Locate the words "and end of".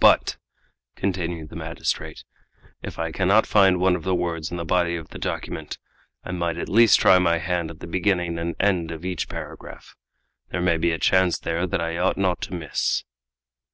8.38-9.04